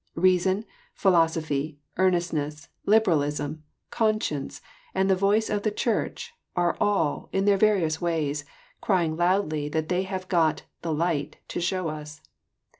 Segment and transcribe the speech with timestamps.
[0.15, 3.61] Reason, philosophy, earnestness, liberalism,
[3.91, 4.59] conscience,
[4.95, 8.43] and the voice of the Church, are all, in .their various ways,
[8.81, 12.19] crying loudly that they have got" the light" to show us.